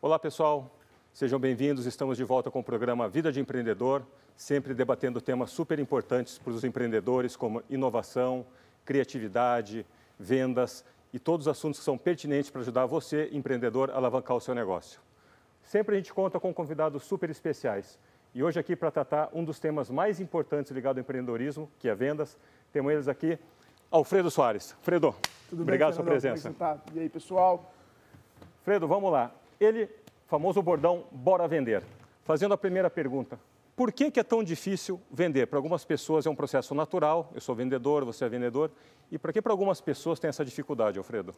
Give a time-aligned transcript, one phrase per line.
[0.00, 0.70] Olá, pessoal.
[1.12, 1.84] Sejam bem-vindos.
[1.84, 6.52] Estamos de volta com o programa Vida de Empreendedor, sempre debatendo temas super importantes para
[6.52, 8.46] os empreendedores, como inovação,
[8.84, 9.84] criatividade,
[10.16, 14.40] vendas e todos os assuntos que são pertinentes para ajudar você, empreendedor, a alavancar o
[14.40, 15.00] seu negócio.
[15.64, 17.98] Sempre a gente conta com convidados super especiais.
[18.32, 21.94] E hoje aqui para tratar um dos temas mais importantes ligado ao empreendedorismo, que é
[21.96, 22.38] vendas,
[22.72, 23.36] temos eles aqui,
[23.90, 24.76] Alfredo Soares.
[24.80, 25.12] Fredo,
[25.50, 26.50] Tudo obrigado pela sua presença.
[26.50, 26.78] É você tá?
[26.94, 27.74] E aí, pessoal?
[28.62, 29.32] Fredo, vamos lá.
[29.60, 29.88] Ele,
[30.26, 31.82] famoso bordão, bora vender.
[32.22, 33.40] Fazendo a primeira pergunta,
[33.74, 35.46] por que, que é tão difícil vender?
[35.46, 38.70] Para algumas pessoas é um processo natural, eu sou vendedor, você é vendedor.
[39.10, 41.34] E por que para algumas pessoas tem essa dificuldade, Alfredo?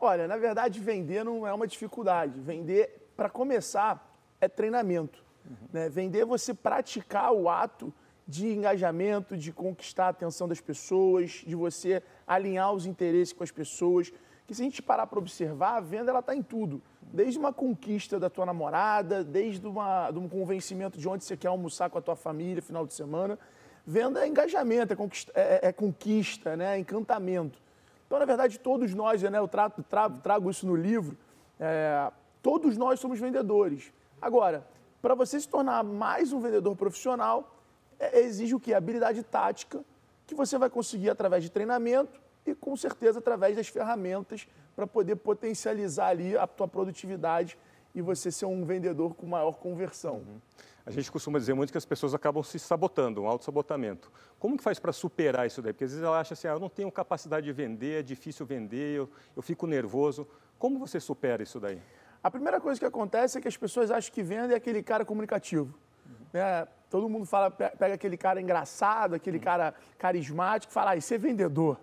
[0.00, 2.40] Olha, na verdade, vender não é uma dificuldade.
[2.40, 5.24] Vender, para começar, é treinamento.
[5.48, 5.68] Uhum.
[5.72, 5.88] Né?
[5.88, 7.92] Vender é você praticar o ato
[8.26, 13.50] de engajamento, de conquistar a atenção das pessoas, de você alinhar os interesses com as
[13.50, 14.12] pessoas.
[14.46, 16.82] Que se a gente parar para observar, a venda ela está em tudo.
[17.12, 21.48] Desde uma conquista da tua namorada, desde uma, de um convencimento de onde você quer
[21.48, 23.38] almoçar com a tua família final de semana.
[23.86, 26.76] Venda é engajamento, é conquista, é, é conquista né?
[26.76, 27.58] é encantamento.
[28.06, 29.38] Então, na verdade, todos nós, né?
[29.38, 31.16] eu trago, trago, trago isso no livro,
[31.58, 32.10] é,
[32.42, 33.92] todos nós somos vendedores.
[34.20, 34.66] Agora,
[35.00, 37.56] para você se tornar mais um vendedor profissional,
[37.98, 38.74] é, exige o quê?
[38.74, 39.84] Habilidade tática,
[40.26, 45.16] que você vai conseguir através de treinamento e, com certeza, através das ferramentas para poder
[45.16, 47.58] potencializar ali a tua produtividade
[47.94, 50.16] e você ser um vendedor com maior conversão.
[50.16, 50.40] Uhum.
[50.84, 54.10] A gente costuma dizer muito que as pessoas acabam se sabotando, um auto-sabotamento.
[54.38, 55.72] Como que faz para superar isso daí?
[55.72, 58.44] Porque às vezes ela acha assim, ah, eu não tenho capacidade de vender, é difícil
[58.44, 60.26] vender, eu, eu fico nervoso.
[60.58, 61.80] Como você supera isso daí?
[62.22, 65.04] A primeira coisa que acontece é que as pessoas acham que vende é aquele cara
[65.04, 65.78] comunicativo.
[66.04, 66.26] Uhum.
[66.32, 66.66] Né?
[66.90, 69.44] Todo mundo fala, pega aquele cara engraçado, aquele uhum.
[69.44, 71.78] cara carismático, fala, ah, isso é vendedor.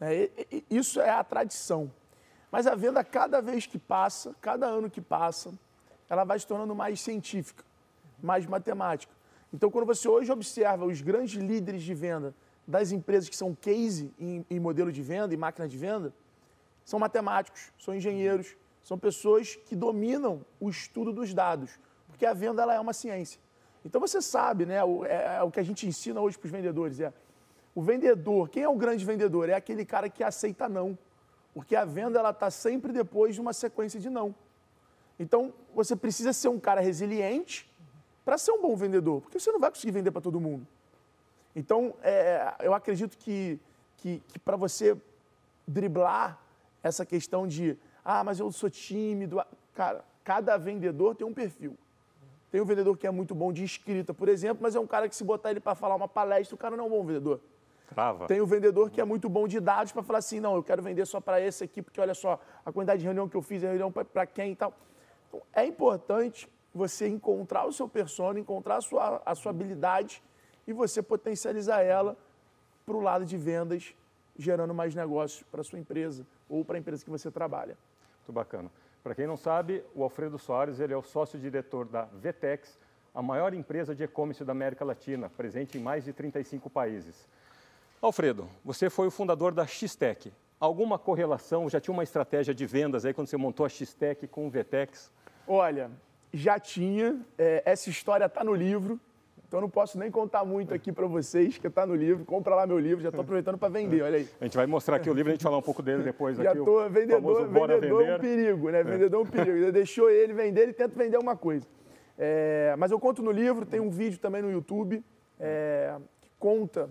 [0.00, 0.28] É,
[0.68, 1.90] isso é a tradição.
[2.50, 5.52] Mas a venda, cada vez que passa, cada ano que passa,
[6.08, 7.64] ela vai se tornando mais científica,
[8.20, 9.12] mais matemática.
[9.52, 12.34] Então, quando você hoje observa os grandes líderes de venda
[12.66, 16.12] das empresas que são case em, em modelo de venda, em máquina de venda,
[16.84, 22.62] são matemáticos, são engenheiros, são pessoas que dominam o estudo dos dados, porque a venda
[22.62, 23.40] ela é uma ciência.
[23.84, 26.52] Então você sabe, né, o, é, é o que a gente ensina hoje para os
[26.52, 27.12] vendedores é
[27.74, 28.48] o vendedor.
[28.48, 29.48] Quem é o grande vendedor?
[29.48, 30.98] É aquele cara que aceita não,
[31.54, 34.34] porque a venda ela está sempre depois de uma sequência de não.
[35.18, 37.70] Então você precisa ser um cara resiliente
[38.24, 40.66] para ser um bom vendedor, porque você não vai conseguir vender para todo mundo.
[41.54, 43.58] Então é, eu acredito que,
[43.96, 44.96] que, que para você
[45.66, 46.38] driblar
[46.82, 49.42] essa questão de ah, mas eu sou tímido.
[49.74, 51.76] Cara, cada vendedor tem um perfil.
[52.50, 55.08] Tem um vendedor que é muito bom de escrita, por exemplo, mas é um cara
[55.08, 57.40] que se botar ele para falar uma palestra, o cara não é um bom vendedor.
[57.90, 58.26] Trava.
[58.26, 60.62] Tem o um vendedor que é muito bom de dados para falar assim, não, eu
[60.62, 63.42] quero vender só para esse aqui, porque olha só, a quantidade de reunião que eu
[63.42, 64.72] fiz, a reunião para quem e tal.
[65.28, 70.22] Então, é importante você encontrar o seu persona, encontrar a sua, a sua habilidade
[70.66, 72.16] e você potencializar ela
[72.86, 73.94] para o lado de vendas,
[74.38, 77.76] gerando mais negócios para a sua empresa ou para a empresa que você trabalha.
[78.20, 78.70] Muito bacana.
[79.02, 82.78] Para quem não sabe, o Alfredo Soares ele é o sócio-diretor da Vetex,
[83.14, 87.28] a maior empresa de e-commerce da América Latina, presente em mais de 35 países.
[88.02, 90.32] Alfredo, você foi o fundador da Xtec.
[90.58, 94.46] Alguma correlação, já tinha uma estratégia de vendas aí quando você montou a Xtec com
[94.46, 95.12] o Vetex?
[95.46, 95.90] Olha,
[96.32, 97.20] já tinha.
[97.36, 98.98] É, essa história está no livro.
[99.46, 102.24] Então não posso nem contar muito aqui para vocês, que está no livro.
[102.24, 104.28] Compra lá meu livro, já estou aproveitando para vender, olha aí.
[104.40, 106.38] A gente vai mostrar aqui o livro, a gente falar um pouco dele depois.
[106.38, 108.80] Já estou, vendedor, vendedor é um perigo, né?
[108.80, 108.84] É.
[108.84, 109.58] Vendedor é um perigo.
[109.58, 111.66] Já deixou ele vender, ele tenta vender uma coisa.
[112.16, 115.04] É, mas eu conto no livro, tem um vídeo também no YouTube
[115.38, 116.88] é, que conta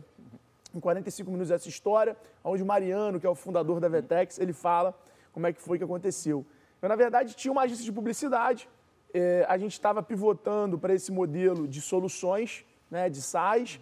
[0.73, 4.53] em 45 minutos essa história, onde o Mariano, que é o fundador da Vetex, ele
[4.53, 4.97] fala
[5.31, 6.45] como é que foi que aconteceu.
[6.81, 8.69] Eu, na verdade, tinha uma agência de publicidade,
[9.13, 13.79] é, a gente estava pivotando para esse modelo de soluções, né, de SaaS,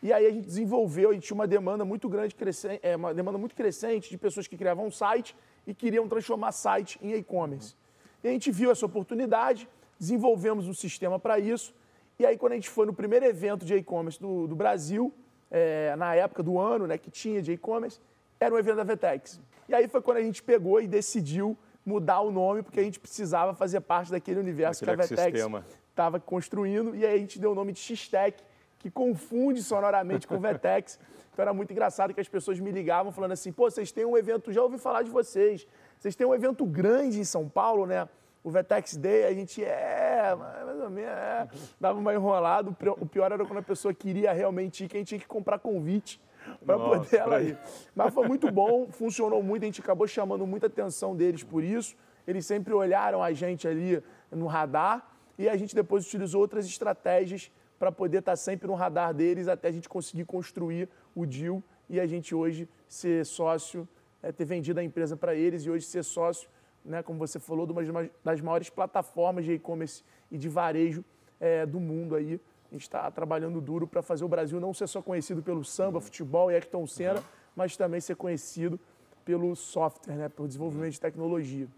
[0.00, 3.12] e aí a gente desenvolveu, a gente tinha uma demanda muito grande, crescente, é, uma
[3.12, 5.34] demanda muito crescente de pessoas que criavam um site
[5.66, 7.74] e queriam transformar site em e-commerce.
[8.22, 9.68] E a gente viu essa oportunidade,
[9.98, 11.74] desenvolvemos um sistema para isso,
[12.18, 15.12] e aí quando a gente foi no primeiro evento de e-commerce do, do, Brasil,
[15.50, 18.00] é, na época do ano, né, que tinha de e-commerce,
[18.38, 19.40] era um evento da Vetex.
[19.68, 23.00] E aí foi quando a gente pegou e decidiu mudar o nome, porque a gente
[23.00, 25.44] precisava fazer parte daquele universo Aquele que a Vetex
[25.88, 26.94] estava construindo.
[26.94, 28.42] E aí a gente deu o nome de X-Tech,
[28.78, 30.98] que confunde sonoramente com Vetex.
[31.38, 34.18] Então era muito engraçado que as pessoas me ligavam falando assim: pô, vocês têm um
[34.18, 35.68] evento, já ouvi falar de vocês.
[35.96, 38.08] Vocês têm um evento grande em São Paulo, né?
[38.48, 41.46] O Vetex Day, a gente é, mais ou menos, é.
[41.78, 42.70] Dava uma enrolada.
[42.98, 45.58] O pior era quando a pessoa queria realmente ir, que a gente tinha que comprar
[45.58, 46.18] convite
[46.64, 47.58] para poder ela ir.
[47.94, 51.94] Mas foi muito bom, funcionou muito, a gente acabou chamando muita atenção deles por isso.
[52.26, 55.06] eles sempre olharam a gente ali no radar
[55.36, 59.46] e a gente depois utilizou outras estratégias para poder estar tá sempre no radar deles
[59.46, 63.86] até a gente conseguir construir o deal e a gente hoje ser sócio,
[64.22, 66.48] é, ter vendido a empresa para eles e hoje ser sócio,
[66.84, 71.04] né, como você falou, de uma das maiores plataformas de e-commerce e de varejo
[71.40, 72.40] é, do mundo aí.
[72.70, 76.00] A gente está trabalhando duro para fazer o Brasil não ser só conhecido pelo samba,
[76.00, 77.24] futebol e Ayrton Senna, uhum.
[77.56, 78.78] mas também ser conhecido
[79.24, 81.68] pelo software, né, pelo desenvolvimento de tecnologia.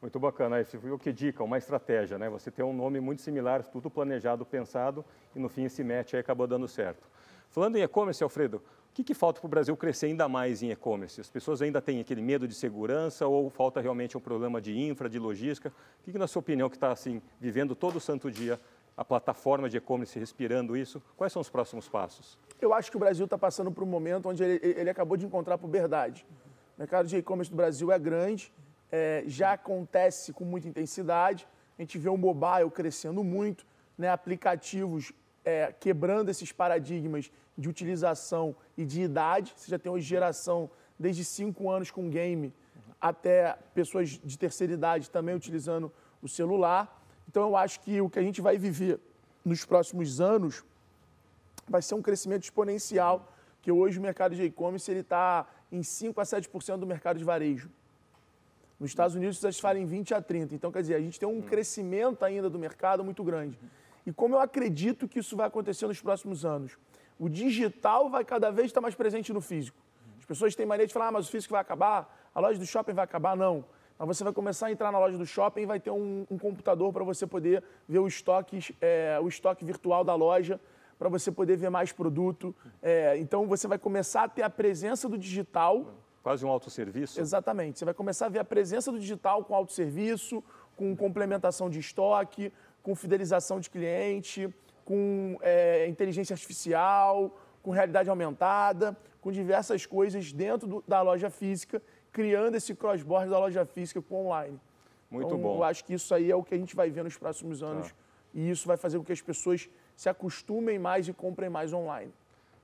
[0.00, 0.56] Muito bacana.
[0.56, 2.30] Aí o que dica, uma estratégia, né?
[2.30, 5.04] Você tem um nome muito similar, tudo planejado, pensado,
[5.36, 7.06] e no fim esse match aí acabou dando certo.
[7.50, 10.70] Falando em e-commerce, Alfredo, o que, que falta para o Brasil crescer ainda mais em
[10.72, 11.20] e-commerce?
[11.20, 15.08] As pessoas ainda têm aquele medo de segurança ou falta realmente um problema de infra,
[15.08, 15.68] de logística?
[15.68, 18.60] O que, que na sua opinião, que está assim, vivendo todo santo dia,
[18.96, 22.36] a plataforma de e-commerce respirando isso, quais são os próximos passos?
[22.60, 25.24] Eu acho que o Brasil está passando por um momento onde ele, ele acabou de
[25.24, 26.26] encontrar a puberdade.
[26.76, 28.52] O mercado de e-commerce do Brasil é grande,
[28.90, 31.46] é, já acontece com muita intensidade.
[31.78, 33.64] A gente vê o mobile crescendo muito,
[33.96, 35.12] né, aplicativos
[35.44, 39.52] é, quebrando esses paradigmas de utilização e de idade.
[39.54, 42.52] Você já tem hoje geração desde 5 anos com game
[43.00, 45.92] até pessoas de terceira idade também utilizando
[46.22, 47.04] o celular.
[47.28, 48.98] Então eu acho que o que a gente vai viver
[49.44, 50.64] nos próximos anos
[51.68, 53.32] vai ser um crescimento exponencial,
[53.62, 57.70] que hoje o mercado de e-commerce está em 5 a 7% do mercado de varejo.
[58.78, 60.54] Nos Estados Unidos, vocês falam em 20 a 30.
[60.54, 63.58] Então, quer dizer, a gente tem um crescimento ainda do mercado muito grande.
[64.06, 66.78] E como eu acredito que isso vai acontecer nos próximos anos?
[67.20, 69.78] O digital vai cada vez estar mais presente no físico.
[70.18, 72.64] As pessoas têm maneira de falar, ah, mas o físico vai acabar, a loja do
[72.64, 73.36] shopping vai acabar.
[73.36, 73.62] Não.
[73.98, 76.38] Mas você vai começar a entrar na loja do shopping e vai ter um, um
[76.38, 80.58] computador para você poder ver o estoque, é, o estoque virtual da loja,
[80.98, 82.56] para você poder ver mais produto.
[82.80, 87.18] É, então, você vai começar a ter a presença do digital Quase um autosserviço?
[87.18, 87.78] Exatamente.
[87.78, 90.44] Você vai começar a ver a presença do digital com autosserviço,
[90.76, 92.52] com complementação de estoque,
[92.82, 94.52] com fidelização de cliente,
[94.84, 101.82] com é, inteligência artificial, com realidade aumentada, com diversas coisas dentro do, da loja física,
[102.12, 104.58] criando esse cross-border da loja física com online.
[105.10, 105.56] Muito então, bom.
[105.56, 107.88] Eu acho que isso aí é o que a gente vai ver nos próximos anos
[107.88, 107.94] tá.
[108.32, 112.12] e isso vai fazer com que as pessoas se acostumem mais e comprem mais online.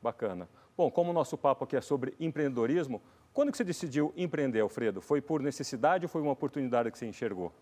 [0.03, 0.49] Bacana.
[0.77, 3.01] Bom, como o nosso papo aqui é sobre empreendedorismo,
[3.33, 5.01] quando que você decidiu empreender, Alfredo?
[5.01, 7.53] Foi por necessidade ou foi uma oportunidade que você enxergou?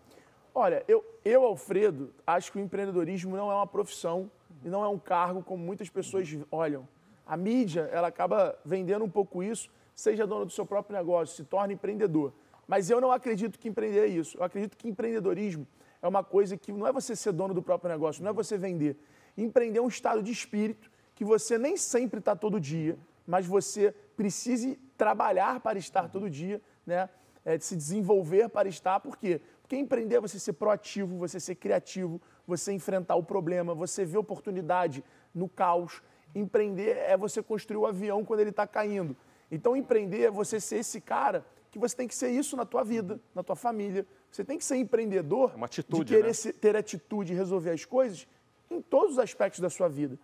[0.53, 4.31] Olha, eu, eu, Alfredo, acho que o empreendedorismo não é uma profissão
[4.65, 6.87] e não é um cargo como muitas pessoas olham.
[7.23, 11.43] A mídia, ela acaba vendendo um pouco isso, seja dono do seu próprio negócio, se
[11.43, 12.33] torne empreendedor.
[12.67, 14.35] Mas eu não acredito que empreender é isso.
[14.39, 15.67] Eu acredito que empreendedorismo
[16.01, 18.57] é uma coisa que não é você ser dono do próprio negócio, não é você
[18.57, 18.97] vender.
[19.37, 23.93] Empreender é um estado de espírito que você nem sempre está todo dia, mas você
[24.17, 27.07] precise trabalhar para estar todo dia, né?
[27.43, 29.39] É, se desenvolver para estar, por quê?
[29.61, 34.17] Porque empreender é você ser proativo, você ser criativo, você enfrentar o problema, você ver
[34.17, 35.03] oportunidade
[35.33, 36.01] no caos.
[36.33, 39.15] Empreender é você construir o avião quando ele está caindo.
[39.51, 42.83] Então, empreender é você ser esse cara que você tem que ser isso na tua
[42.83, 44.05] vida, na tua família.
[44.31, 46.53] Você tem que ser empreendedor, é uma atitude, de querer né?
[46.53, 48.27] ter atitude e resolver as coisas
[48.69, 50.17] em todos os aspectos da sua vida.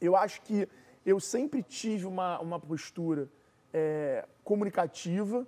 [0.00, 0.68] Eu acho que
[1.04, 3.28] eu sempre tive uma, uma postura
[3.72, 5.46] é, comunicativa.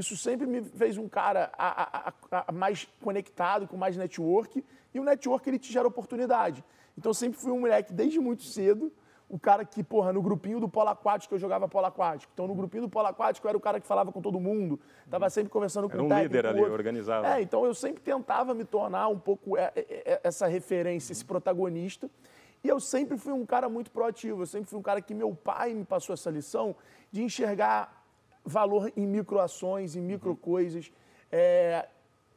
[0.00, 4.64] Isso sempre me fez um cara a, a, a, mais conectado, com mais network.
[4.94, 6.64] E o network ele te gera oportunidade.
[6.96, 8.92] Então eu sempre fui um moleque desde muito cedo,
[9.28, 12.32] o cara que, porra, no grupinho do polo aquático eu jogava polo aquático.
[12.34, 14.80] Então no grupinho do polo aquático eu era o cara que falava com todo mundo,
[15.04, 17.26] estava sempre conversando com era um o líder ali, organizado.
[17.26, 21.24] É, então eu sempre tentava me tornar um pouco é, é, é, essa referência, esse
[21.24, 22.10] protagonista.
[22.62, 25.34] E eu sempre fui um cara muito proativo, eu sempre fui um cara que meu
[25.34, 26.74] pai me passou essa lição
[27.12, 27.99] de enxergar
[28.44, 30.92] valor em microações, em micro coisas,
[31.30, 31.88] é,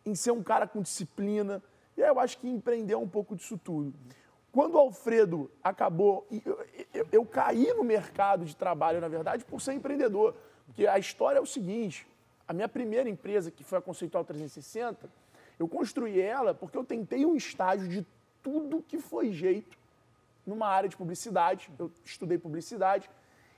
[0.06, 1.62] em ser um cara com disciplina.
[1.96, 3.94] E aí eu acho que empreender um pouco disso tudo.
[4.52, 6.60] Quando o Alfredo acabou, eu,
[6.94, 10.36] eu, eu, caí no mercado de trabalho, na verdade, por ser empreendedor.
[10.66, 12.08] Porque a história é o seguinte:
[12.48, 15.10] a minha primeira empresa, que foi a Conceitual 360,
[15.58, 18.06] eu construí ela porque eu tentei um estágio de
[18.44, 19.78] tudo que foi jeito
[20.46, 23.10] numa área de publicidade, eu estudei publicidade,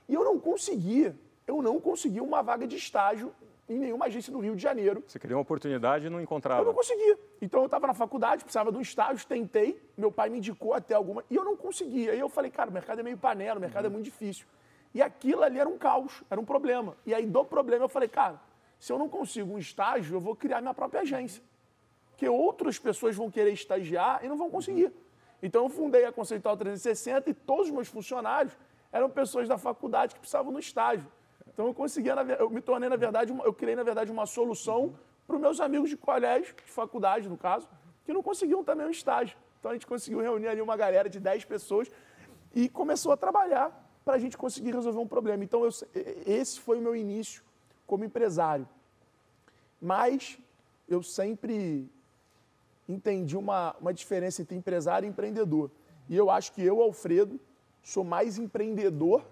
[0.08, 3.32] e eu não conseguia, eu não conseguia uma vaga de estágio
[3.68, 5.02] em nenhuma agência do Rio de Janeiro.
[5.06, 6.60] Você queria uma oportunidade e não encontrava?
[6.60, 7.18] Eu não conseguia.
[7.40, 10.94] Então eu estava na faculdade, precisava de um estágio, tentei, meu pai me indicou até
[10.94, 12.14] alguma, e eu não conseguia.
[12.14, 13.90] E eu falei, cara, o mercado é meio panela, o mercado uhum.
[13.90, 14.46] é muito difícil.
[14.94, 16.96] E aquilo ali era um caos, era um problema.
[17.04, 18.40] E aí do problema eu falei, cara,
[18.78, 21.42] se eu não consigo um estágio, eu vou criar minha própria agência.
[22.10, 24.92] Porque outras pessoas vão querer estagiar e não vão conseguir.
[25.42, 28.56] Então eu fundei a Conceitual 360 e todos os meus funcionários
[28.90, 31.06] eram pessoas da faculdade que precisavam no estágio.
[31.56, 34.94] Então eu consegui, eu me tornei, na verdade, eu criei, na verdade, uma solução
[35.26, 37.66] para os meus amigos de colégio, de faculdade, no caso,
[38.04, 39.38] que não conseguiam também um estágio.
[39.58, 41.90] Então a gente conseguiu reunir ali uma galera de 10 pessoas
[42.54, 43.72] e começou a trabalhar
[44.04, 45.42] para a gente conseguir resolver um problema.
[45.44, 45.70] Então eu,
[46.26, 47.42] esse foi o meu início
[47.86, 48.68] como empresário.
[49.80, 50.38] Mas
[50.86, 51.90] eu sempre
[52.86, 55.70] entendi uma, uma diferença entre empresário e empreendedor.
[56.06, 57.40] E eu acho que eu, Alfredo,
[57.82, 59.24] sou mais empreendedor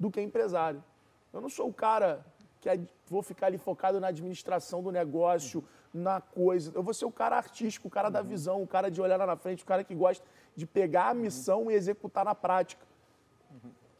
[0.00, 0.82] do que empresário.
[1.32, 2.24] Eu não sou o cara
[2.60, 6.72] que é, vou ficar ali focado na administração do negócio, na coisa.
[6.74, 9.26] Eu vou ser o cara artístico, o cara da visão, o cara de olhar lá
[9.26, 10.24] na frente, o cara que gosta
[10.56, 12.84] de pegar a missão e executar na prática.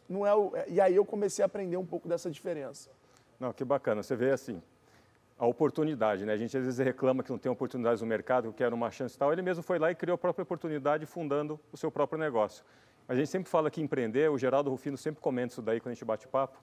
[0.09, 0.53] Não é o...
[0.67, 2.91] E aí eu comecei a aprender um pouco dessa diferença.
[3.39, 4.03] Não, que bacana.
[4.03, 4.61] Você vê assim,
[5.39, 6.33] a oportunidade, né?
[6.33, 9.15] A gente às vezes reclama que não tem oportunidades no mercado, que quer uma chance
[9.15, 9.33] e tal.
[9.33, 12.65] Ele mesmo foi lá e criou a própria oportunidade fundando o seu próprio negócio.
[13.07, 15.95] A gente sempre fala que empreender, o Geraldo Rufino sempre comenta isso daí quando a
[15.95, 16.59] gente bate papo,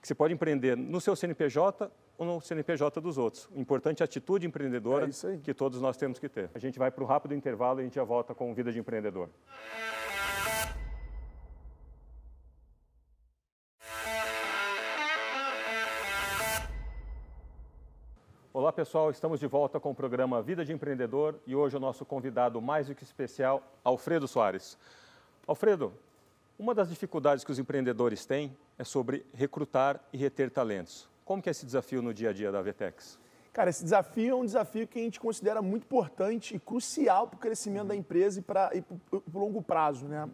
[0.00, 3.48] que você pode empreender no seu CNPJ ou no CNPJ dos outros.
[3.54, 6.50] Importante é a atitude empreendedora é que todos nós temos que ter.
[6.54, 8.78] A gente vai para o rápido intervalo e a gente já volta com Vida de
[8.78, 9.28] Empreendedor.
[18.52, 22.04] Olá pessoal, estamos de volta com o programa Vida de Empreendedor e hoje o nosso
[22.04, 24.76] convidado mais do que especial, Alfredo Soares.
[25.46, 25.92] Alfredo,
[26.58, 31.08] uma das dificuldades que os empreendedores têm é sobre recrutar e reter talentos.
[31.24, 33.18] Como que é esse desafio no dia a dia da Vetex?
[33.52, 37.36] Cara, esse desafio é um desafio que a gente considera muito importante e crucial para
[37.36, 37.88] o crescimento uhum.
[37.88, 38.70] da empresa e para
[39.12, 40.06] o longo prazo.
[40.06, 40.28] Né?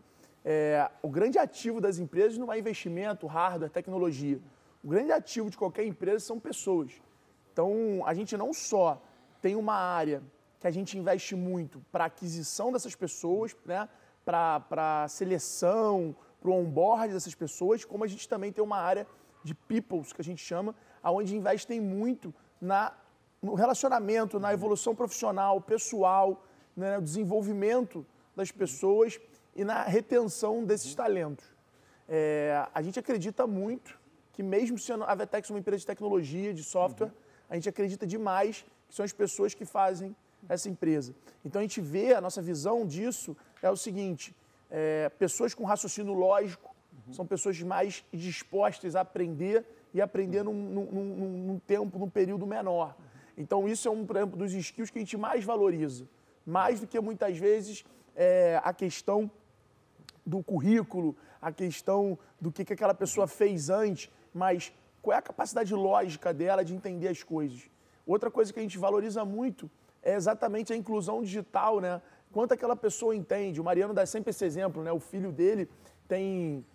[0.44, 4.38] É, o grande ativo das empresas não é investimento, hardware, tecnologia.
[4.82, 6.92] O grande ativo de qualquer empresa são pessoas.
[7.50, 9.00] Então, a gente não só
[9.40, 10.22] tem uma área
[10.60, 13.88] que a gente investe muito para aquisição dessas pessoas, né,
[14.24, 19.06] para seleção, para o onboard dessas pessoas, como a gente também tem uma área
[19.42, 22.92] de peoples, que a gente chama, onde investem muito na,
[23.40, 26.44] no relacionamento, na evolução profissional, pessoal,
[26.76, 28.04] né, no desenvolvimento
[28.36, 29.18] das pessoas
[29.56, 31.46] e na retenção desses talentos.
[32.06, 33.98] É, a gente acredita muito
[34.30, 37.10] que mesmo sendo a Vetex uma empresa de tecnologia, de software,
[37.48, 40.14] a gente acredita demais que são as pessoas que fazem
[40.46, 41.14] essa empresa.
[41.42, 44.34] Então a gente vê, a nossa visão disso é o seguinte:
[44.76, 46.74] é, pessoas com raciocínio lógico
[47.06, 47.12] uhum.
[47.12, 49.64] são pessoas mais dispostas a aprender
[49.94, 52.96] e aprender num, num, num, num tempo, num período menor.
[53.38, 56.08] Então isso é um, por exemplo, dos skills que a gente mais valoriza.
[56.44, 57.84] Mais do que muitas vezes
[58.16, 59.30] é, a questão
[60.26, 65.22] do currículo, a questão do que, que aquela pessoa fez antes, mas qual é a
[65.22, 67.70] capacidade lógica dela de entender as coisas.
[68.04, 69.70] Outra coisa que a gente valoriza muito
[70.02, 72.02] é exatamente a inclusão digital, né?
[72.34, 73.60] Quanto aquela pessoa entende.
[73.60, 74.90] O Mariano dá sempre esse exemplo, né?
[74.90, 75.70] O filho dele
[76.08, 76.66] tem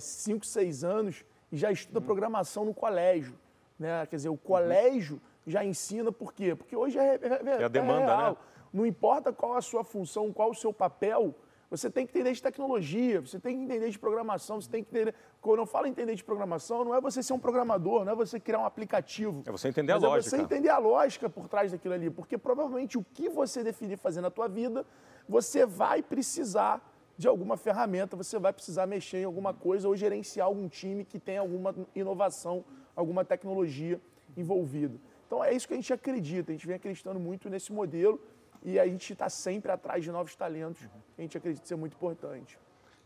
[0.00, 2.04] 5, é, 6 anos e já estuda uhum.
[2.04, 3.38] programação no colégio.
[3.78, 4.04] Né?
[4.06, 5.52] Quer dizer, o colégio uhum.
[5.52, 6.56] já ensina por quê?
[6.56, 8.30] Porque hoje é, é, é, é a demanda, é real.
[8.32, 8.36] né?
[8.72, 11.32] Não importa qual a sua função, qual o seu papel,
[11.70, 14.90] você tem que entender de tecnologia, você tem que entender de programação, você tem que
[14.90, 15.14] entender.
[15.40, 18.38] Quando eu falo entender de programação, não é você ser um programador, não é você
[18.38, 19.42] criar um aplicativo.
[19.46, 20.34] É você entender a lógica.
[20.34, 22.10] É você entender a lógica por trás daquilo ali.
[22.10, 24.86] Porque provavelmente o que você definir fazer na tua vida,
[25.28, 26.80] você vai precisar
[27.16, 31.18] de alguma ferramenta, você vai precisar mexer em alguma coisa ou gerenciar algum time que
[31.18, 34.00] tem alguma inovação, alguma tecnologia
[34.36, 34.98] envolvida.
[35.26, 38.20] Então é isso que a gente acredita, a gente vem acreditando muito nesse modelo
[38.64, 42.58] e a gente está sempre atrás de novos talentos, a gente acredita ser muito importante.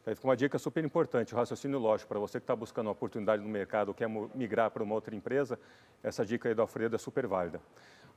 [0.07, 2.93] Aí fica uma dica super importante, o raciocínio lógico, para você que está buscando uma
[2.93, 5.59] oportunidade no mercado ou quer migrar para uma outra empresa,
[6.03, 7.61] essa dica aí do Alfredo é super válida.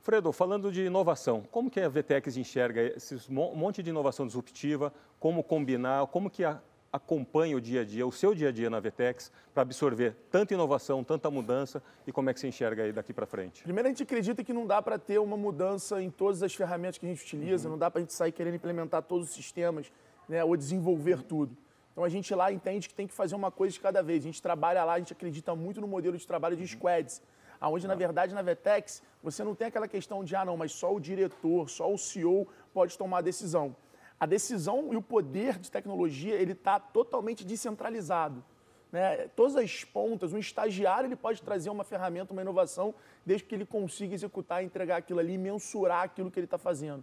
[0.00, 5.44] Fredo, falando de inovação, como que a VTEX enxerga esse monte de inovação disruptiva, como
[5.44, 6.60] combinar, como que a,
[6.92, 10.52] acompanha o dia a dia, o seu dia a dia na Vetex, para absorver tanta
[10.52, 13.62] inovação, tanta mudança e como é que você enxerga aí daqui para frente?
[13.62, 16.98] Primeiro, a gente acredita que não dá para ter uma mudança em todas as ferramentas
[16.98, 17.72] que a gente utiliza, uhum.
[17.72, 19.90] não dá para a gente sair querendo implementar todos os sistemas
[20.28, 21.56] né, ou desenvolver tudo.
[21.92, 24.22] Então a gente lá entende que tem que fazer uma coisa de cada vez.
[24.22, 27.22] A gente trabalha lá, a gente acredita muito no modelo de trabalho de squads,
[27.60, 30.94] onde na verdade na Vetex você não tem aquela questão de ah não, mas só
[30.94, 33.74] o diretor, só o CEO pode tomar a decisão
[34.22, 38.44] a decisão e o poder de tecnologia ele está totalmente descentralizado.
[38.92, 39.26] Né?
[39.34, 42.94] Todas as pontas, um estagiário ele pode trazer uma ferramenta, uma inovação,
[43.26, 47.02] desde que ele consiga executar, entregar aquilo ali, mensurar aquilo que ele está fazendo.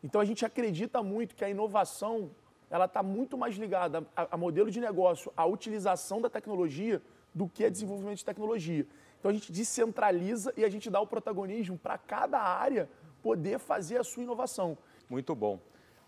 [0.00, 2.30] Então a gente acredita muito que a inovação
[2.70, 7.02] ela está muito mais ligada a, a, modelo de negócio, a utilização da tecnologia,
[7.34, 8.86] do que a desenvolvimento de tecnologia.
[9.18, 12.88] Então a gente descentraliza e a gente dá o protagonismo para cada área
[13.24, 14.78] poder fazer a sua inovação.
[15.08, 15.58] Muito bom.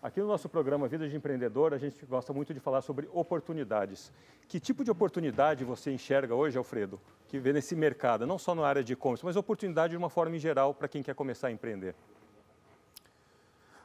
[0.03, 4.11] Aqui no nosso programa Vida de Empreendedor, a gente gosta muito de falar sobre oportunidades.
[4.49, 8.67] Que tipo de oportunidade você enxerga hoje, Alfredo, que vê nesse mercado, não só na
[8.67, 11.51] área de e-commerce, mas oportunidade de uma forma em geral para quem quer começar a
[11.51, 11.95] empreender?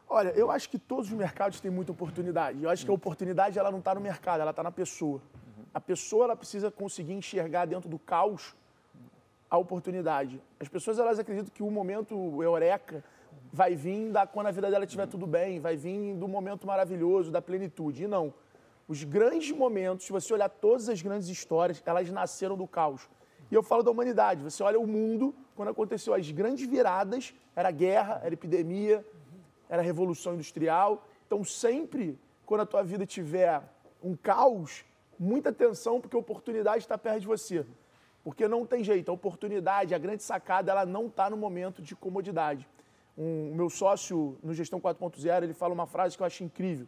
[0.09, 2.65] Olha, eu acho que todos os mercados têm muita oportunidade.
[2.65, 5.23] Eu acho que a oportunidade ela não está no mercado, ela está na pessoa.
[5.73, 8.57] A pessoa ela precisa conseguir enxergar dentro do caos
[9.49, 10.43] a oportunidade.
[10.59, 13.05] As pessoas elas acreditam que o momento eureka
[13.53, 17.31] vai vir da, quando a vida dela estiver tudo bem, vai vir do momento maravilhoso,
[17.31, 18.05] da plenitude.
[18.05, 18.33] E não.
[18.87, 23.09] Os grandes momentos, se você olhar todas as grandes histórias, elas nasceram do caos.
[23.51, 24.43] E eu falo da humanidade.
[24.43, 29.05] Você olha o mundo, quando aconteceu as grandes viradas, era guerra, era epidemia,
[29.69, 31.07] era revolução industrial.
[31.27, 33.63] Então, sempre, quando a tua vida tiver
[34.03, 34.85] um caos,
[35.19, 37.67] muita atenção, porque a oportunidade está perto de você.
[38.25, 41.95] Porque não tem jeito, a oportunidade, a grande sacada, ela não está no momento de
[41.95, 42.69] comodidade
[43.19, 46.87] um, meu sócio no Gestão 4.0, ele fala uma frase que eu acho incrível.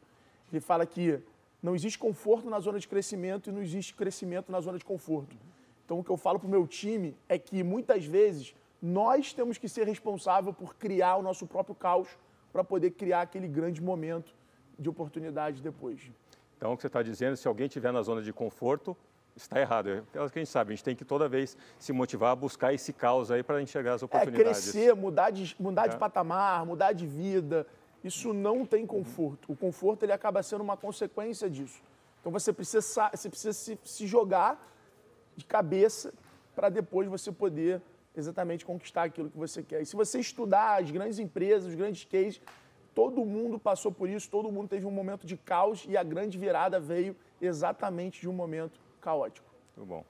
[0.53, 1.21] Ele fala que
[1.61, 5.37] não existe conforto na zona de crescimento e não existe crescimento na zona de conforto.
[5.85, 9.59] Então, o que eu falo para o meu time é que muitas vezes nós temos
[9.59, 12.09] que ser responsável por criar o nosso próprio caos
[12.53, 14.33] para poder criar aquele grande momento
[14.79, 16.11] de oportunidade depois.
[16.57, 18.97] Então, o que você está dizendo, se alguém estiver na zona de conforto,
[19.37, 19.91] está errado.
[19.91, 22.37] É aquilo que a gente sabe, a gente tem que toda vez se motivar a
[22.37, 24.69] buscar esse caos aí para enxergar as é, oportunidades.
[24.69, 25.89] É, crescer, mudar de, mudar é.
[25.89, 27.67] de patamar, mudar de vida.
[28.03, 29.53] Isso não tem conforto.
[29.53, 31.83] O conforto ele acaba sendo uma consequência disso.
[32.21, 34.67] Então você precisa, você precisa se, se jogar
[35.37, 36.13] de cabeça
[36.55, 37.81] para depois você poder
[38.17, 39.83] exatamente conquistar aquilo que você quer.
[39.83, 42.41] E se você estudar as grandes empresas, os grandes cases,
[42.95, 46.37] todo mundo passou por isso, todo mundo teve um momento de caos e a grande
[46.39, 49.49] virada veio exatamente de um momento caótico.
[49.77, 50.05] Muito bom.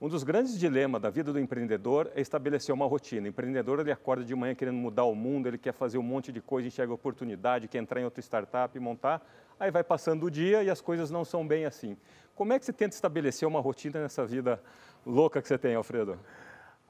[0.00, 3.26] Um dos grandes dilemas da vida do empreendedor é estabelecer uma rotina.
[3.26, 6.32] O empreendedor ele acorda de manhã querendo mudar o mundo, ele quer fazer um monte
[6.32, 9.24] de coisa, enxerga oportunidade, quer entrar em outra startup, montar.
[9.58, 11.96] Aí vai passando o dia e as coisas não são bem assim.
[12.34, 14.60] Como é que você tenta estabelecer uma rotina nessa vida
[15.06, 16.18] louca que você tem, Alfredo?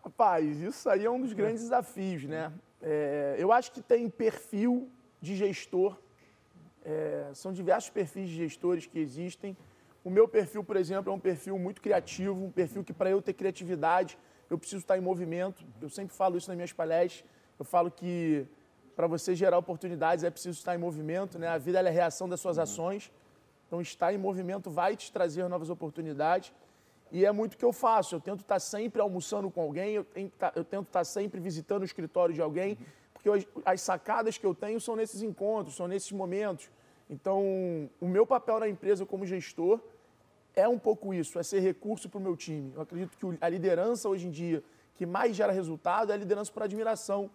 [0.02, 2.50] Rapaz, isso aí é um dos grandes desafios, né?
[2.82, 5.96] É, eu acho que tem perfil de gestor,
[6.84, 9.56] é, são diversos perfis de gestores que existem.
[10.04, 13.22] O meu perfil, por exemplo, é um perfil muito criativo, um perfil que para eu
[13.22, 14.18] ter criatividade,
[14.50, 15.64] eu preciso estar em movimento.
[15.80, 17.24] Eu sempre falo isso nas minhas palestras.
[17.58, 18.46] Eu falo que
[18.94, 21.48] para você gerar oportunidades é preciso estar em movimento, né?
[21.48, 23.10] A vida é a reação das suas ações.
[23.66, 26.52] Então, estar em movimento vai te trazer novas oportunidades.
[27.10, 28.14] E é muito o que eu faço.
[28.14, 30.06] Eu tento estar sempre almoçando com alguém, eu,
[30.54, 32.76] eu tento estar sempre visitando o escritório de alguém,
[33.14, 36.70] porque as sacadas que eu tenho são nesses encontros, são nesses momentos.
[37.08, 37.42] Então,
[38.00, 39.80] o meu papel na empresa como gestor
[40.56, 42.72] é um pouco isso, é ser recurso para o meu time.
[42.74, 44.62] Eu acredito que a liderança hoje em dia
[44.94, 47.30] que mais gera resultado é a liderança por admiração.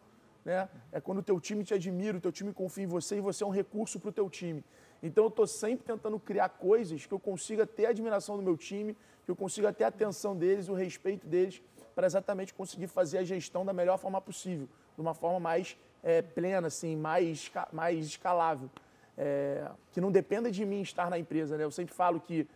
[0.46, 0.70] Né?
[0.92, 3.44] É quando o teu time te admira, o teu time confia em você e você
[3.44, 4.64] é um recurso para o teu time.
[5.04, 8.58] Então eu estou sempre tentando criar coisas que eu consiga ter a admiração do meu
[8.58, 11.62] time, que eu consiga ter a atenção deles, o respeito deles,
[11.94, 16.22] para exatamente conseguir fazer a gestão da melhor forma possível, de uma forma mais é,
[16.22, 18.70] plena, assim, mais, mais escalável.
[19.18, 21.58] É, que não dependa de mim estar na empresa.
[21.58, 21.66] Né?
[21.66, 22.48] Eu sempre falo que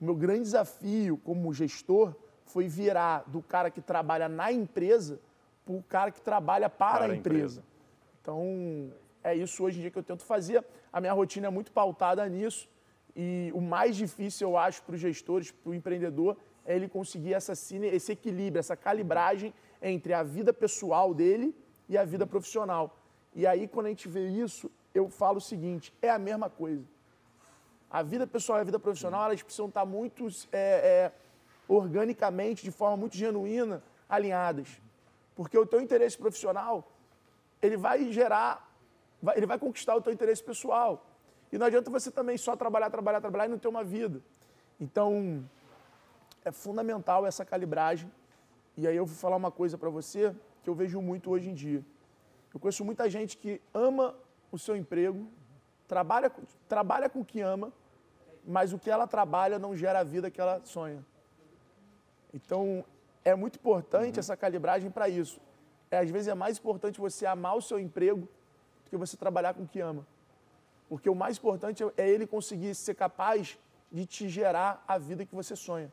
[0.00, 2.14] o meu grande desafio como gestor
[2.46, 5.20] foi virar do cara que trabalha na empresa
[5.64, 7.60] para o cara que trabalha para, para a empresa.
[7.60, 7.62] empresa.
[8.22, 10.64] Então, é isso hoje em dia que eu tento fazer.
[10.92, 12.68] A minha rotina é muito pautada nisso.
[13.14, 17.34] E o mais difícil, eu acho, para os gestores, para o empreendedor, é ele conseguir
[17.34, 21.54] essa, esse equilíbrio, essa calibragem entre a vida pessoal dele
[21.88, 22.96] e a vida profissional.
[23.34, 26.84] E aí, quando a gente vê isso, eu falo o seguinte: é a mesma coisa.
[27.90, 31.12] A vida pessoal e a vida profissional, elas precisam estar muito é, é,
[31.66, 34.80] organicamente, de forma muito genuína, alinhadas.
[35.34, 36.90] Porque o teu interesse profissional,
[37.62, 38.70] ele vai gerar,
[39.22, 41.06] vai, ele vai conquistar o teu interesse pessoal.
[41.50, 44.20] E não adianta você também só trabalhar, trabalhar, trabalhar e não ter uma vida.
[44.78, 45.42] Então,
[46.44, 48.10] é fundamental essa calibragem.
[48.76, 51.54] E aí eu vou falar uma coisa para você que eu vejo muito hoje em
[51.54, 51.84] dia.
[52.52, 54.14] Eu conheço muita gente que ama
[54.50, 55.28] o seu emprego,
[55.88, 56.30] trabalha,
[56.68, 57.72] trabalha com o que ama,
[58.46, 61.04] mas o que ela trabalha não gera a vida que ela sonha.
[62.32, 62.84] Então,
[63.24, 64.20] é muito importante uhum.
[64.20, 65.40] essa calibragem para isso.
[65.90, 68.28] É, às vezes é mais importante você amar o seu emprego
[68.84, 70.06] do que você trabalhar com o que ama.
[70.88, 73.58] Porque o mais importante é ele conseguir ser capaz
[73.90, 75.90] de te gerar a vida que você sonha.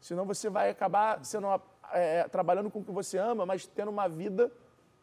[0.00, 1.60] Senão você vai acabar sendo uma,
[1.92, 4.50] é, trabalhando com o que você ama, mas tendo uma vida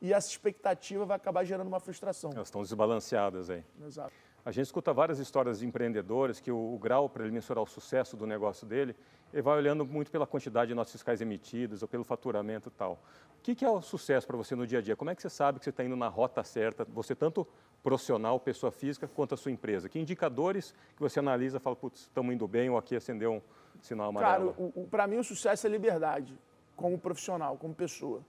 [0.02, 2.32] e essa expectativa vai acabar gerando uma frustração.
[2.34, 3.64] Elas estão desbalanceadas aí.
[3.86, 4.14] Exato.
[4.46, 7.68] A gente escuta várias histórias de empreendedores que o, o grau para ele mensurar o
[7.68, 8.96] sucesso do negócio dele,
[9.34, 12.94] ele vai olhando muito pela quantidade de notas fiscais emitidas ou pelo faturamento e tal.
[13.40, 14.96] O que, que é o sucesso para você no dia a dia?
[14.96, 17.46] Como é que você sabe que você está indo na rota certa, você tanto
[17.84, 19.90] profissional, pessoa física, quanto a sua empresa?
[19.90, 23.42] Que indicadores que você analisa e fala, putz, estamos indo bem ou aqui acendeu um
[23.82, 24.54] sinal amarelo?
[24.54, 26.38] Cara, para mim o sucesso é liberdade,
[26.74, 28.22] como profissional, como pessoa.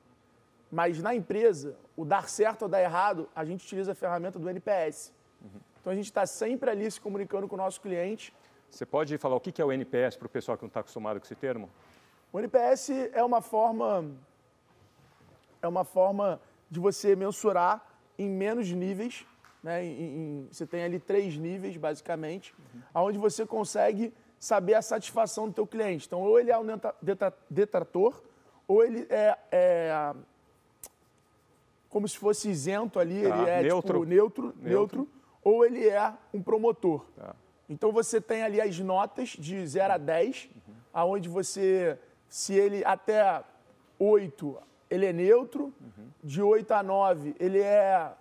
[0.71, 4.49] Mas na empresa, o dar certo ou dar errado, a gente utiliza a ferramenta do
[4.49, 5.13] NPS.
[5.43, 5.61] Uhum.
[5.81, 8.35] Então a gente está sempre ali se comunicando com o nosso cliente.
[8.71, 11.19] Você pode falar o que é o NPS para o pessoal que não está acostumado
[11.19, 11.71] com esse termo?
[12.33, 14.05] O NPS é uma forma
[15.63, 17.85] é uma forma de você mensurar
[18.19, 19.27] em menos níveis,
[19.63, 19.85] né?
[19.85, 22.81] Em, em, você tem ali três níveis basicamente, uhum.
[22.93, 26.07] aonde você consegue saber a satisfação do teu cliente.
[26.07, 26.65] Então, ou ele é um
[27.51, 28.23] detrator,
[28.69, 30.15] ou ele é, é
[31.89, 33.39] como se fosse isento ali, tá.
[33.39, 33.93] ele é neutro.
[33.95, 35.09] Tipo, neutro, neutro, neutro,
[35.43, 37.05] ou ele é um promotor.
[37.17, 37.35] Tá.
[37.69, 40.75] Então você tem ali as notas de 0 a 10, uhum.
[40.93, 41.99] aonde você,
[42.29, 43.43] se ele até
[43.99, 44.59] 8,
[44.91, 46.09] ele é neutro, uhum.
[46.23, 48.13] de 8 a 9, ele é.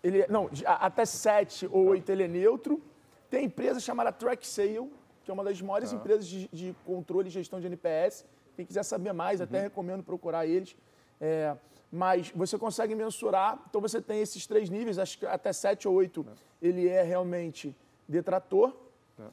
[0.00, 2.12] Ele é, não, de, até 7 ou 8 tá.
[2.12, 2.80] ele é neutro.
[3.28, 4.90] Tem empresa chamada Track Sale,
[5.24, 5.96] que é uma das maiores tá.
[5.96, 8.24] empresas de, de, controle e gestão de NPS.
[8.54, 9.44] Quem quiser saber mais, uhum.
[9.44, 10.76] até recomendo procurar eles.
[11.20, 11.56] É,
[11.90, 15.94] mas você consegue mensurar, então você tem esses três níveis, acho que até 7 ou
[15.94, 16.68] 8 é.
[16.68, 17.74] ele é realmente
[18.06, 18.74] detrator,
[19.18, 19.24] é.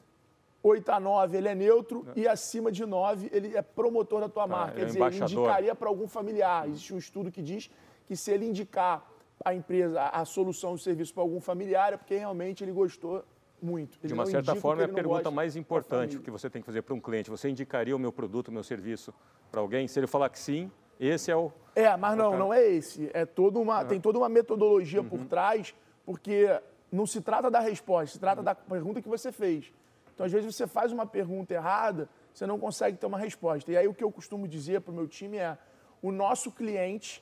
[0.63, 2.22] 8 a 9 ele é neutro é.
[2.22, 4.78] e acima de 9 ele é promotor da tua ah, marca.
[4.78, 6.68] É Quer dizer, ele indicaria para algum familiar.
[6.68, 7.70] Existe um estudo que diz
[8.08, 9.06] que se ele indicar
[9.44, 13.24] a empresa, a solução do serviço para algum familiar, é porque realmente ele gostou
[13.62, 13.98] muito.
[14.02, 16.82] Ele de uma certa forma, é a pergunta mais importante que você tem que fazer
[16.82, 17.30] para um cliente.
[17.30, 19.13] Você indicaria o meu produto, o meu serviço
[19.52, 19.88] para alguém?
[19.88, 21.52] Se ele falar que sim, esse é o.
[21.76, 23.12] É, mas não, não é esse.
[23.14, 23.84] É toda uma.
[23.84, 25.10] Tem toda uma metodologia uhum.
[25.10, 26.48] por trás, porque
[26.92, 28.46] não se trata da resposta, se trata uhum.
[28.46, 29.72] da pergunta que você fez.
[30.14, 33.70] Então, às vezes, você faz uma pergunta errada, você não consegue ter uma resposta.
[33.70, 35.58] E aí, o que eu costumo dizer para o meu time é:
[36.02, 37.22] o nosso cliente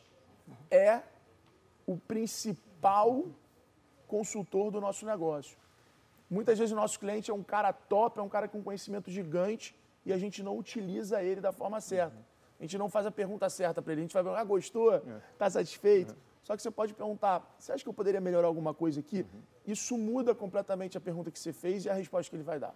[0.69, 1.01] é
[1.87, 3.25] o principal
[4.07, 5.57] consultor do nosso negócio.
[6.29, 9.75] Muitas vezes o nosso cliente é um cara top, é um cara com conhecimento gigante
[10.05, 12.17] e a gente não utiliza ele da forma certa.
[12.63, 13.99] A gente não faz a pergunta certa para ele.
[13.99, 14.95] A gente vai perguntar, ah, gostou?
[15.33, 15.49] Está é.
[15.49, 16.15] satisfeito?
[16.43, 19.25] Só que você pode perguntar, você acha que eu poderia melhorar alguma coisa aqui?
[19.33, 19.41] Uhum.
[19.67, 22.73] Isso muda completamente a pergunta que você fez e a resposta que ele vai dar.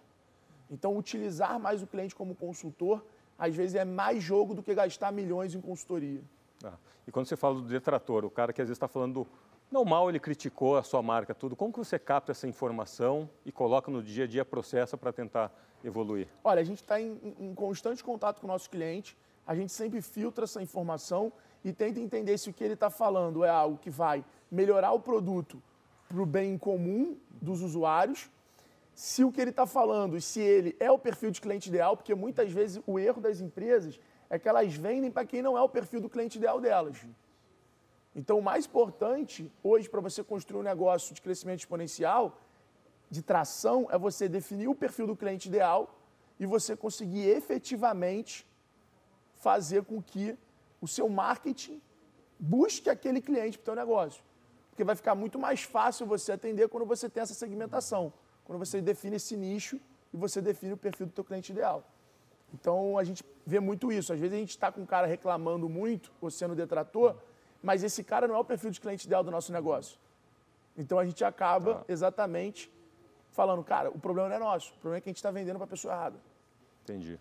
[0.70, 3.02] Então, utilizar mais o cliente como consultor,
[3.40, 6.22] às vezes é mais jogo do que gastar milhões em consultoria.
[6.66, 6.74] Ah,
[7.08, 9.28] e quando você fala do detrator, o cara que às vezes está falando do
[9.72, 11.56] não mal ele criticou a sua marca, tudo.
[11.56, 15.50] Como que você capta essa informação e coloca no dia a dia, processa para tentar
[15.82, 16.28] evoluir?
[16.44, 19.18] Olha, a gente está em, em, constante contato com o nosso cliente,
[19.48, 21.32] a gente sempre filtra essa informação
[21.64, 25.00] e tenta entender se o que ele está falando é algo que vai melhorar o
[25.00, 25.64] produto
[26.10, 28.30] para o bem comum dos usuários,
[28.94, 32.14] se o que ele está falando, se ele é o perfil de cliente ideal, porque
[32.14, 35.70] muitas vezes o erro das empresas é que elas vendem para quem não é o
[35.70, 36.98] perfil do cliente ideal delas.
[38.16, 42.42] Então, o mais importante hoje para você construir um negócio de crescimento exponencial,
[43.10, 45.96] de tração, é você definir o perfil do cliente ideal
[46.40, 48.46] e você conseguir efetivamente
[49.38, 50.38] fazer com que
[50.82, 51.82] o seu marketing
[52.40, 54.24] busque aquele cliente para o seu negócio.
[54.70, 58.14] Porque vai ficar muito mais fácil você atender quando você tem essa segmentação,
[58.46, 59.80] quando você define esse nicho
[60.14, 61.84] e você define o perfil do seu cliente ideal.
[62.54, 64.14] Então a gente vê muito isso.
[64.14, 67.16] Às vezes a gente está com um cara reclamando muito, ou sendo detrator,
[67.62, 70.00] mas esse cara não é o perfil de cliente ideal do nosso negócio.
[70.78, 71.86] Então a gente acaba tá.
[71.88, 72.72] exatamente
[73.32, 75.58] falando, cara, o problema não é nosso, o problema é que a gente está vendendo
[75.58, 76.20] para a pessoa errada.
[76.84, 77.20] Entendi.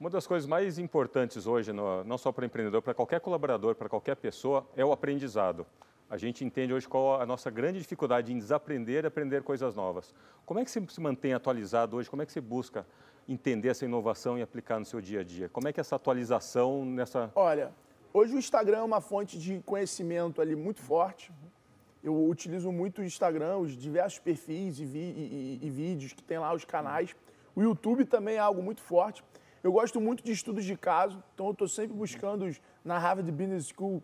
[0.00, 4.16] Uma das coisas mais importantes hoje, não só para empreendedor, para qualquer colaborador, para qualquer
[4.16, 5.66] pessoa, é o aprendizado.
[6.08, 10.14] A gente entende hoje qual a nossa grande dificuldade em desaprender e aprender coisas novas.
[10.46, 12.08] Como é que você se mantém atualizado hoje?
[12.08, 12.86] Como é que você busca
[13.28, 15.50] entender essa inovação e aplicar no seu dia a dia?
[15.50, 17.30] Como é que essa atualização nessa...
[17.34, 17.70] Olha,
[18.10, 21.30] hoje o Instagram é uma fonte de conhecimento ali muito forte.
[22.02, 26.22] Eu utilizo muito o Instagram, os diversos perfis e, vi, e, e, e vídeos que
[26.22, 27.14] tem lá, os canais.
[27.54, 29.22] O YouTube também é algo muito forte.
[29.62, 33.30] Eu gosto muito de estudos de caso, então eu estou sempre buscando os, na Harvard
[33.30, 34.02] Business School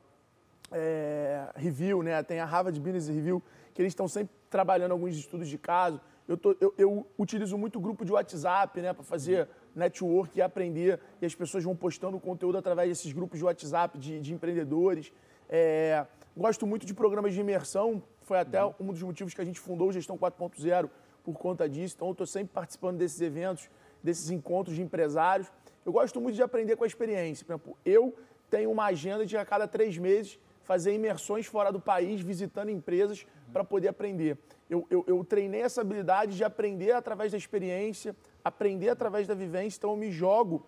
[0.71, 2.23] é, Review, né?
[2.23, 3.43] Tem a Harvard Business Review,
[3.73, 6.01] que eles estão sempre trabalhando alguns estudos de caso.
[6.29, 11.01] Eu, tô, eu, eu utilizo muito grupo de WhatsApp, né, para fazer network e aprender,
[11.23, 15.13] e as pessoas vão postando conteúdo através desses grupos de WhatsApp de, de empreendedores.
[15.49, 16.05] É,
[16.37, 18.75] gosto muito de programas de imersão, foi até uhum.
[18.81, 20.91] um dos motivos que a gente fundou o Gestão 4.0
[21.23, 21.95] por conta disso.
[21.97, 23.71] Então, eu estou sempre participando desses eventos,
[24.07, 25.53] desses encontros de empresários.
[25.85, 27.45] Eu gosto muito de aprender com a experiência.
[27.45, 28.15] Por exemplo, eu
[28.49, 33.27] tenho uma agenda de a cada três meses fazer imersões fora do país, visitando empresas
[33.53, 34.39] para poder aprender.
[34.69, 39.79] Eu, eu, eu, treinei essa habilidade de aprender através da experiência, aprender através da vivência,
[39.79, 40.67] então eu me jogo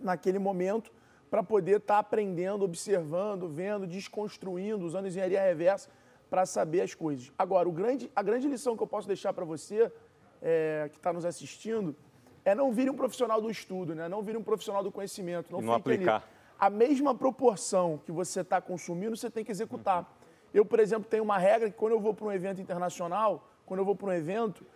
[0.00, 0.90] naquele momento
[1.30, 5.90] para poder estar tá aprendendo, observando, vendo, desconstruindo, usando engenharia reversa
[6.30, 7.30] para saber as coisas.
[7.38, 9.92] Agora, grande, a grande lição que eu posso deixar para você,
[10.40, 11.94] é, que está nos assistindo,
[12.50, 14.08] é não vir um profissional do estudo, né?
[14.08, 15.52] não vir um profissional do conhecimento.
[15.52, 16.16] Não, e não aplicar.
[16.16, 16.24] Ali.
[16.58, 20.00] A mesma proporção que você está consumindo, você tem que executar.
[20.00, 20.28] Uhum.
[20.52, 23.80] Eu, por exemplo, tenho uma regra que quando eu vou para um evento internacional, quando
[23.80, 24.66] eu vou para um evento,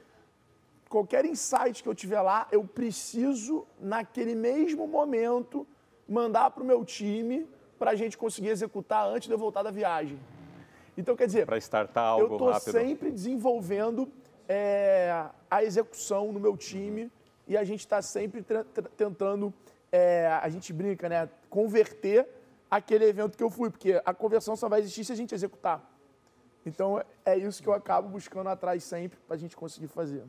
[0.88, 5.66] qualquer insight que eu tiver lá, eu preciso, naquele mesmo momento,
[6.08, 9.72] mandar para o meu time para a gente conseguir executar antes de eu voltar da
[9.72, 10.18] viagem.
[10.96, 14.08] Então, quer dizer, para startar algo eu estou sempre desenvolvendo
[14.48, 17.10] é, a execução no meu time
[17.46, 18.44] e a gente está sempre
[18.96, 19.52] tentando,
[19.92, 22.26] é, a gente brinca, né, converter
[22.70, 25.90] aquele evento que eu fui, porque a conversão só vai existir se a gente executar.
[26.66, 30.24] Então, é isso que eu acabo buscando atrás sempre para a gente conseguir fazer.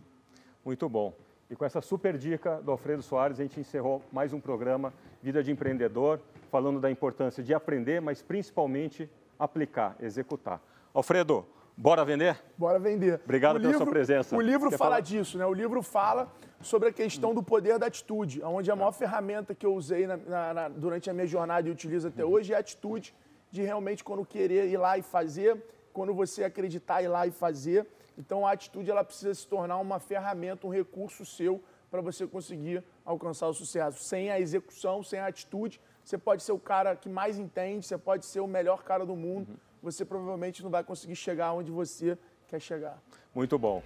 [0.63, 1.13] Muito bom.
[1.49, 5.43] E com essa super dica do Alfredo Soares, a gente encerrou mais um programa Vida
[5.43, 6.19] de Empreendedor,
[6.51, 10.59] falando da importância de aprender, mas principalmente aplicar, executar.
[10.93, 11.45] Alfredo,
[11.77, 12.37] bora vender?
[12.57, 13.21] Bora vender.
[13.23, 14.35] Obrigado o pela livro, sua presença.
[14.35, 15.01] O livro Quer fala falar?
[15.01, 15.45] disso, né?
[15.45, 19.65] O livro fala sobre a questão do poder da atitude, onde a maior ferramenta que
[19.65, 22.59] eu usei na, na, na, durante a minha jornada e utilizo até hoje é a
[22.59, 23.13] atitude
[23.51, 25.63] de realmente quando querer ir lá e fazer,
[25.93, 27.87] quando você acreditar ir lá e fazer.
[28.17, 32.83] Então a atitude ela precisa se tornar uma ferramenta, um recurso seu para você conseguir
[33.05, 34.03] alcançar o sucesso.
[34.03, 37.97] Sem a execução, sem a atitude, você pode ser o cara que mais entende, você
[37.97, 39.57] pode ser o melhor cara do mundo, uhum.
[39.81, 43.01] você provavelmente não vai conseguir chegar onde você quer chegar.
[43.33, 43.81] Muito bom.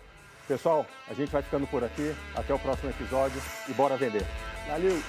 [0.50, 2.12] Pessoal, a gente vai ficando por aqui.
[2.36, 4.26] Até o próximo episódio e bora vender.
[4.68, 5.00] Valeu!